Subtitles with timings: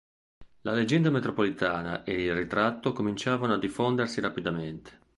[0.61, 4.97] La leggenda metropolitana ed il ritratto cominciavano a diffondersi rapidamente.